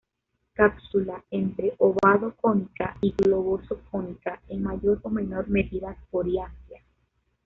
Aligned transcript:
Cápsula 0.55 1.23
entre 1.29 1.75
ovado-coníca 1.77 2.97
y 3.01 3.11
globoso-cónica, 3.11 4.41
en 4.47 4.63
mayor 4.63 4.97
o 5.03 5.11
menor 5.11 5.47
medida 5.47 5.95
coriácea. 6.09 6.81